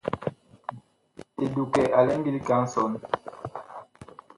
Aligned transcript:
Edukɛ 1.43 1.83
a 1.97 1.99
lɛ 2.07 2.13
ngili 2.19 2.39
kɛ 2.47 2.53
a 2.59 2.63
nsɔn. 2.63 2.93